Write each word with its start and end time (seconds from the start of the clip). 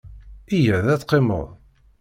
Yya-d 0.59 0.87
ad 0.89 0.99
teqqimeḍ. 0.99 1.47